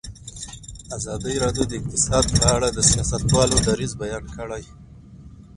ازادي 0.97 1.33
راډیو 1.43 1.65
د 1.67 1.73
اقتصاد 1.81 2.25
په 2.37 2.43
اړه 2.55 2.67
د 2.71 2.79
سیاستوالو 2.91 3.57
دریځ 3.67 3.91
بیان 4.03 4.25
کړی. 4.37 4.63